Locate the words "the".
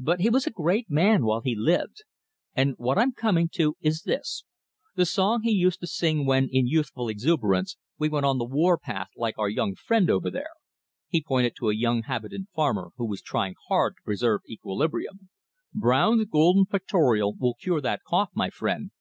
4.96-5.06, 8.38-8.44